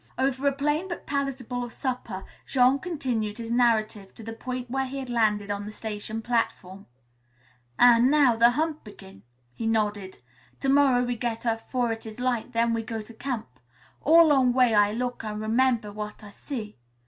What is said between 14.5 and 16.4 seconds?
way I look an' remember w'at I